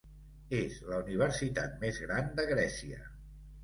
És 0.59 0.77
la 0.93 1.03
universitat 1.05 1.79
més 1.87 2.03
gran 2.09 2.35
de 2.43 2.51
Grècia. 2.57 3.09